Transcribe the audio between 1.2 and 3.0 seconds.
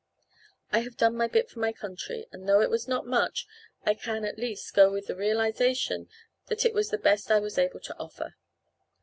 bit for my country, and though it was